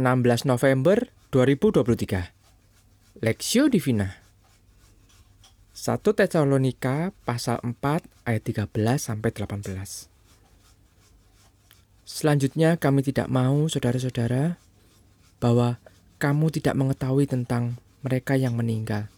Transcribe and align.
16 0.00 0.48
November 0.48 1.12
2023 1.28 3.20
Lexio 3.20 3.68
Divina. 3.68 4.16
1 5.76 6.00
Tesalonika 6.00 7.12
pasal 7.28 7.60
4 7.60 7.76
ayat 8.24 8.42
13 8.42 8.72
sampai 8.96 9.28
18 9.28 10.08
Selanjutnya 12.08 12.80
kami 12.80 13.04
tidak 13.04 13.28
mau 13.28 13.68
saudara-saudara 13.68 14.56
bahwa 15.36 15.76
kamu 16.16 16.48
tidak 16.48 16.80
mengetahui 16.80 17.28
tentang 17.28 17.76
mereka 18.00 18.40
yang 18.40 18.56
meninggal. 18.56 19.12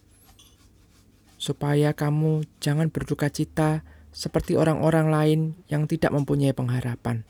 Supaya 1.39 1.95
kamu 1.95 2.43
jangan 2.59 2.91
berduka 2.91 3.31
cita 3.31 3.87
seperti 4.11 4.59
orang-orang 4.59 5.07
lain 5.07 5.39
yang 5.71 5.87
tidak 5.87 6.11
mempunyai 6.11 6.51
pengharapan. 6.51 7.23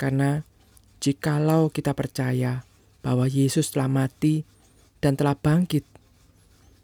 Karena 0.00 0.48
jikalau 1.06 1.70
kita 1.70 1.94
percaya 1.94 2.66
bahwa 2.98 3.30
Yesus 3.30 3.70
telah 3.70 3.86
mati 3.86 4.42
dan 4.98 5.14
telah 5.14 5.38
bangkit, 5.38 5.86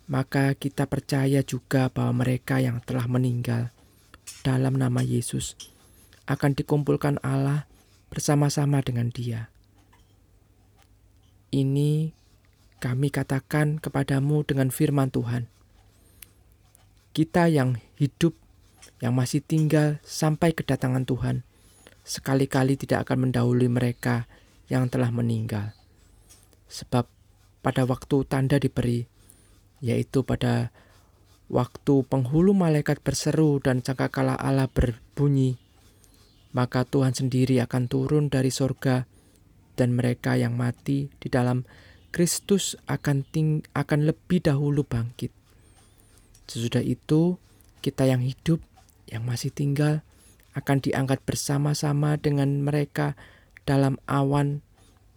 maka 0.06 0.54
kita 0.54 0.86
percaya 0.86 1.42
juga 1.42 1.90
bahwa 1.90 2.22
mereka 2.22 2.62
yang 2.62 2.78
telah 2.86 3.10
meninggal 3.10 3.74
dalam 4.46 4.78
nama 4.78 5.02
Yesus 5.02 5.58
akan 6.30 6.54
dikumpulkan 6.54 7.18
Allah 7.26 7.66
bersama-sama 8.14 8.78
dengan 8.78 9.10
Dia. 9.10 9.50
Ini 11.50 12.14
kami 12.78 13.10
katakan 13.10 13.82
kepadamu 13.82 14.46
dengan 14.46 14.70
firman 14.70 15.10
Tuhan. 15.10 15.50
Kita 17.10 17.50
yang 17.50 17.82
hidup, 17.98 18.38
yang 19.02 19.18
masih 19.18 19.42
tinggal 19.42 19.98
sampai 20.06 20.54
kedatangan 20.54 21.04
Tuhan, 21.04 21.42
sekali-kali 22.02 22.74
tidak 22.78 23.08
akan 23.08 23.28
mendahului 23.30 23.70
mereka 23.70 24.26
yang 24.66 24.90
telah 24.90 25.10
meninggal. 25.14 25.74
Sebab 26.66 27.06
pada 27.62 27.82
waktu 27.86 28.26
tanda 28.26 28.58
diberi, 28.58 29.06
yaitu 29.82 30.26
pada 30.26 30.74
waktu 31.52 32.02
penghulu 32.06 32.54
malaikat 32.54 33.02
berseru 33.02 33.62
dan 33.62 33.84
cakakala 33.84 34.34
Allah 34.34 34.66
berbunyi, 34.70 35.58
maka 36.52 36.84
Tuhan 36.84 37.14
sendiri 37.14 37.60
akan 37.64 37.88
turun 37.88 38.28
dari 38.28 38.50
sorga 38.52 39.04
dan 39.76 39.96
mereka 39.96 40.36
yang 40.36 40.56
mati 40.56 41.08
di 41.16 41.28
dalam 41.32 41.64
Kristus 42.12 42.76
akan 42.88 43.24
ting 43.24 43.64
akan 43.72 44.04
lebih 44.04 44.44
dahulu 44.44 44.84
bangkit. 44.84 45.32
Sesudah 46.44 46.84
itu, 46.84 47.40
kita 47.80 48.04
yang 48.04 48.20
hidup, 48.20 48.60
yang 49.08 49.24
masih 49.24 49.48
tinggal, 49.48 50.04
akan 50.52 50.78
diangkat 50.84 51.24
bersama-sama 51.24 52.20
dengan 52.20 52.60
mereka 52.60 53.16
dalam 53.64 53.96
awan 54.10 54.60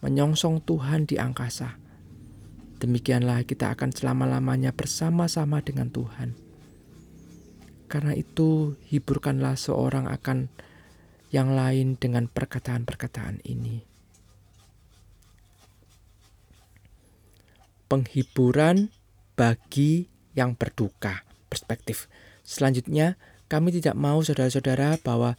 menyongsong 0.06 0.64
Tuhan 0.64 1.10
di 1.10 1.18
angkasa. 1.18 1.82
Demikianlah 2.78 3.48
kita 3.48 3.72
akan 3.74 3.96
selama-lamanya 3.96 4.76
bersama-sama 4.76 5.64
dengan 5.64 5.90
Tuhan. 5.90 6.36
Karena 7.90 8.14
itu, 8.18 8.76
hiburkanlah 8.92 9.56
seorang 9.56 10.10
akan 10.12 10.52
yang 11.32 11.54
lain 11.54 11.96
dengan 11.96 12.28
perkataan-perkataan 12.28 13.46
ini. 13.48 13.86
Penghiburan 17.86 18.90
bagi 19.38 20.10
yang 20.34 20.58
berduka, 20.58 21.24
perspektif. 21.48 22.12
Selanjutnya, 22.42 23.16
kami 23.46 23.76
tidak 23.76 23.94
mau 23.94 24.22
saudara-saudara 24.26 24.98
bahwa 25.02 25.38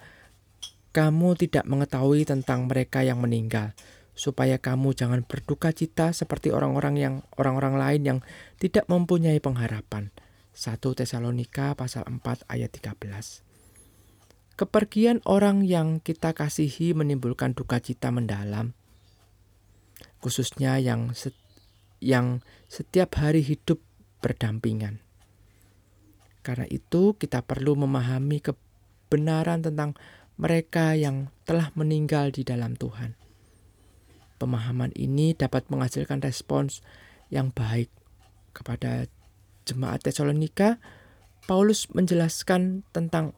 kamu 0.96 1.36
tidak 1.36 1.68
mengetahui 1.68 2.24
tentang 2.24 2.70
mereka 2.70 3.04
yang 3.04 3.20
meninggal, 3.20 3.76
supaya 4.16 4.56
kamu 4.56 4.96
jangan 4.96 5.20
berduka 5.28 5.74
cita 5.76 6.16
seperti 6.16 6.48
orang-orang 6.48 6.94
yang 6.96 7.14
orang-orang 7.36 7.76
lain 7.76 8.02
yang 8.02 8.18
tidak 8.56 8.88
mempunyai 8.88 9.36
pengharapan. 9.42 10.08
1 10.56 10.80
Tesalonika 10.80 11.76
pasal 11.76 12.08
4 12.08 12.48
ayat 12.48 12.72
13. 12.72 13.44
Kepergian 14.56 15.20
orang 15.28 15.68
yang 15.68 16.00
kita 16.00 16.32
kasihi 16.32 16.96
menimbulkan 16.96 17.52
duka 17.52 17.76
cita 17.76 18.08
mendalam, 18.08 18.72
khususnya 20.24 20.80
yang 20.80 21.12
set, 21.12 21.36
yang 22.00 22.40
setiap 22.72 23.20
hari 23.20 23.44
hidup 23.44 23.84
berdampingan. 24.24 25.05
Karena 26.46 26.62
itu, 26.70 27.18
kita 27.18 27.42
perlu 27.42 27.74
memahami 27.74 28.38
kebenaran 28.38 29.66
tentang 29.66 29.98
mereka 30.38 30.94
yang 30.94 31.34
telah 31.42 31.74
meninggal 31.74 32.30
di 32.30 32.46
dalam 32.46 32.78
Tuhan. 32.78 33.18
Pemahaman 34.38 34.94
ini 34.94 35.34
dapat 35.34 35.66
menghasilkan 35.66 36.22
respons 36.22 36.86
yang 37.34 37.50
baik 37.50 37.90
kepada 38.54 39.10
jemaat 39.66 40.06
Tesalonika. 40.06 40.78
Paulus 41.50 41.90
menjelaskan 41.90 42.86
tentang 42.94 43.34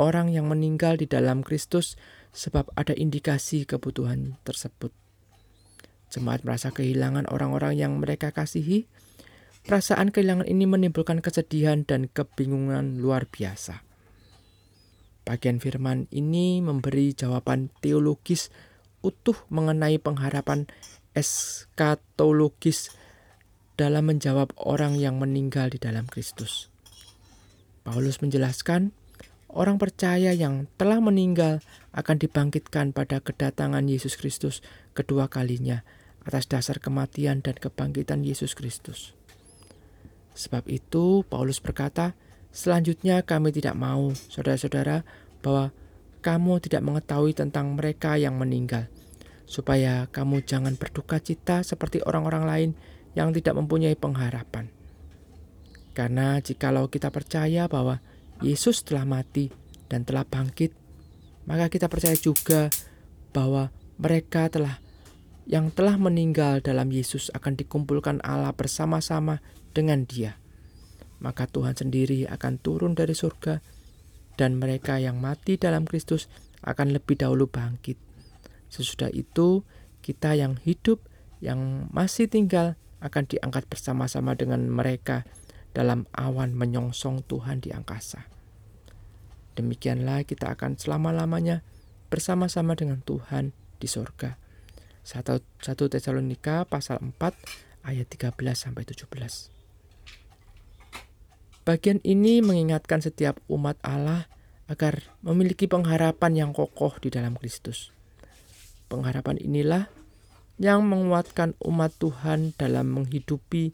orang 0.00 0.32
yang 0.32 0.48
meninggal 0.48 0.96
di 0.96 1.04
dalam 1.04 1.44
Kristus 1.44 2.00
sebab 2.32 2.72
ada 2.72 2.96
indikasi 2.96 3.68
kebutuhan 3.68 4.40
tersebut. 4.48 4.92
Jemaat 6.12 6.46
merasa 6.46 6.70
kehilangan 6.70 7.26
orang-orang 7.28 7.76
yang 7.76 7.98
mereka 7.98 8.30
kasihi, 8.30 8.86
Perasaan 9.66 10.14
kehilangan 10.14 10.46
ini 10.46 10.62
menimbulkan 10.62 11.18
kesedihan 11.18 11.82
dan 11.82 12.06
kebingungan 12.06 13.02
luar 13.02 13.26
biasa. 13.26 13.82
Bagian 15.26 15.58
firman 15.58 16.06
ini 16.14 16.62
memberi 16.62 17.10
jawaban 17.10 17.74
teologis 17.82 18.54
utuh 19.02 19.34
mengenai 19.50 19.98
pengharapan 19.98 20.70
eskatologis 21.18 22.94
dalam 23.74 24.06
menjawab 24.06 24.54
orang 24.54 24.94
yang 24.94 25.18
meninggal 25.18 25.66
di 25.66 25.82
dalam 25.82 26.06
Kristus. 26.06 26.70
Paulus 27.82 28.22
menjelaskan, 28.22 28.94
orang 29.50 29.82
percaya 29.82 30.30
yang 30.30 30.70
telah 30.78 31.02
meninggal 31.02 31.58
akan 31.90 32.22
dibangkitkan 32.22 32.94
pada 32.94 33.18
kedatangan 33.18 33.90
Yesus 33.90 34.14
Kristus 34.14 34.62
kedua 34.94 35.26
kalinya 35.26 35.82
atas 36.22 36.46
dasar 36.46 36.78
kematian 36.78 37.42
dan 37.42 37.58
kebangkitan 37.58 38.22
Yesus 38.22 38.54
Kristus. 38.54 39.10
Sebab 40.36 40.68
itu 40.68 41.24
Paulus 41.24 41.58
berkata, 41.64 42.12
selanjutnya 42.52 43.24
kami 43.24 43.56
tidak 43.56 43.72
mau, 43.72 44.12
saudara-saudara, 44.12 45.00
bahwa 45.40 45.72
kamu 46.20 46.60
tidak 46.60 46.84
mengetahui 46.84 47.32
tentang 47.32 47.72
mereka 47.72 48.20
yang 48.20 48.36
meninggal, 48.36 48.92
supaya 49.48 50.04
kamu 50.12 50.44
jangan 50.44 50.76
berduka 50.76 51.16
cita 51.16 51.64
seperti 51.64 52.04
orang-orang 52.04 52.44
lain 52.44 52.70
yang 53.16 53.32
tidak 53.32 53.56
mempunyai 53.56 53.96
pengharapan. 53.96 54.68
Karena 55.96 56.36
jikalau 56.44 56.92
kita 56.92 57.08
percaya 57.08 57.64
bahwa 57.64 58.04
Yesus 58.44 58.84
telah 58.84 59.08
mati 59.08 59.48
dan 59.88 60.04
telah 60.04 60.28
bangkit, 60.28 60.76
maka 61.48 61.72
kita 61.72 61.88
percaya 61.88 62.12
juga 62.12 62.68
bahwa 63.32 63.72
mereka 63.96 64.52
telah 64.52 64.76
yang 65.46 65.70
telah 65.70 65.94
meninggal 65.94 66.58
dalam 66.58 66.90
Yesus 66.90 67.30
akan 67.30 67.54
dikumpulkan 67.54 68.18
Allah 68.26 68.50
bersama-sama 68.50 69.38
dengan 69.70 70.02
Dia. 70.02 70.34
Maka 71.22 71.46
Tuhan 71.46 71.78
sendiri 71.78 72.26
akan 72.26 72.58
turun 72.60 72.92
dari 72.98 73.14
surga, 73.14 73.62
dan 74.36 74.60
mereka 74.60 75.00
yang 75.00 75.16
mati 75.16 75.56
dalam 75.56 75.88
Kristus 75.88 76.28
akan 76.60 76.92
lebih 76.92 77.16
dahulu 77.16 77.48
bangkit. 77.48 77.96
Sesudah 78.68 79.08
itu, 79.14 79.64
kita 80.04 80.36
yang 80.36 80.60
hidup, 80.60 81.00
yang 81.40 81.88
masih 81.94 82.28
tinggal, 82.28 82.76
akan 83.00 83.24
diangkat 83.24 83.64
bersama-sama 83.70 84.36
dengan 84.36 84.66
mereka 84.68 85.24
dalam 85.72 86.10
awan 86.12 86.52
menyongsong 86.52 87.24
Tuhan 87.24 87.62
di 87.62 87.70
angkasa. 87.72 88.28
Demikianlah 89.56 90.28
kita 90.28 90.52
akan 90.52 90.76
selama-lamanya 90.76 91.64
bersama-sama 92.12 92.76
dengan 92.76 93.00
Tuhan 93.00 93.56
di 93.80 93.88
surga. 93.88 94.45
1, 95.06 95.38
Tesalonika 95.62 96.66
pasal 96.66 96.98
4 96.98 97.14
ayat 97.86 98.10
13 98.10 98.34
sampai 98.58 98.82
17. 98.82 99.06
Bagian 101.62 102.02
ini 102.02 102.42
mengingatkan 102.42 102.98
setiap 102.98 103.38
umat 103.46 103.78
Allah 103.86 104.26
agar 104.66 105.06
memiliki 105.22 105.70
pengharapan 105.70 106.34
yang 106.34 106.50
kokoh 106.50 106.98
di 106.98 107.14
dalam 107.14 107.38
Kristus. 107.38 107.94
Pengharapan 108.90 109.38
inilah 109.38 109.86
yang 110.58 110.82
menguatkan 110.82 111.54
umat 111.62 111.94
Tuhan 112.02 112.58
dalam 112.58 112.90
menghidupi, 112.90 113.70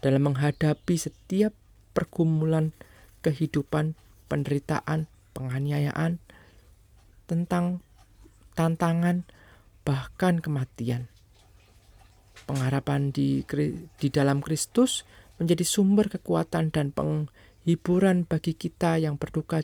dalam 0.00 0.32
menghadapi 0.32 0.96
setiap 0.96 1.52
pergumulan 1.92 2.72
kehidupan, 3.20 3.92
penderitaan, 4.32 5.04
penganiayaan, 5.36 6.16
tentang 7.28 7.84
tantangan, 8.56 9.28
bahkan 9.82 10.38
kematian. 10.38 11.10
Pengharapan 12.46 13.14
di, 13.14 13.46
di 13.98 14.08
dalam 14.10 14.42
Kristus 14.42 15.06
menjadi 15.38 15.62
sumber 15.62 16.10
kekuatan 16.10 16.74
dan 16.74 16.90
penghiburan 16.90 18.26
bagi 18.26 18.54
kita 18.54 18.98
yang 18.98 19.18
berduka 19.18 19.62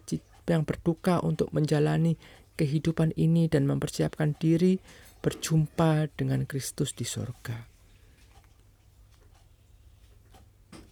yang 0.49 0.65
berduka 0.65 1.21
untuk 1.21 1.53
menjalani 1.53 2.17
kehidupan 2.59 3.13
ini 3.15 3.47
dan 3.47 3.69
mempersiapkan 3.69 4.35
diri 4.35 4.81
berjumpa 5.21 6.09
dengan 6.17 6.49
Kristus 6.49 6.97
di 6.97 7.05
sorga. 7.05 7.69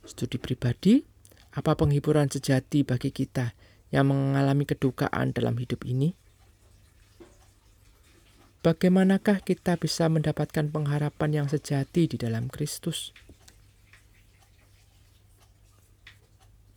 Studi 0.07 0.39
pribadi, 0.39 1.03
apa 1.57 1.75
penghiburan 1.75 2.31
sejati 2.31 2.87
bagi 2.87 3.11
kita 3.11 3.51
yang 3.91 4.13
mengalami 4.13 4.63
kedukaan 4.69 5.35
dalam 5.35 5.59
hidup 5.59 5.83
ini? 5.83 6.15
Bagaimanakah 8.67 9.47
kita 9.47 9.79
bisa 9.79 10.11
mendapatkan 10.11 10.67
pengharapan 10.75 11.31
yang 11.31 11.47
sejati 11.47 12.11
di 12.11 12.19
dalam 12.19 12.51
Kristus? 12.51 13.15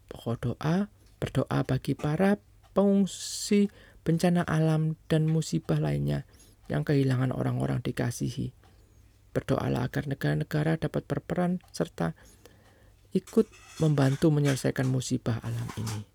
Pokok 0.06 0.38
doa, 0.38 0.86
berdoa 1.18 1.66
bagi 1.66 1.98
para 1.98 2.38
pengungsi 2.78 3.74
bencana 4.06 4.46
alam 4.46 5.02
dan 5.10 5.26
musibah 5.26 5.82
lainnya 5.82 6.30
yang 6.70 6.86
kehilangan 6.86 7.34
orang-orang 7.34 7.82
dikasihi. 7.82 8.54
Berdoalah 9.34 9.90
agar 9.90 10.06
negara-negara 10.06 10.78
dapat 10.78 11.10
berperan 11.10 11.58
serta 11.74 12.14
ikut 13.18 13.50
membantu 13.82 14.30
menyelesaikan 14.30 14.86
musibah 14.86 15.42
alam 15.42 15.66
ini. 15.82 16.09